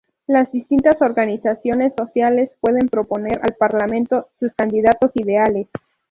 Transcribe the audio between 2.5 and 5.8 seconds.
pueden proponer al parlamento sus candidatos ideales.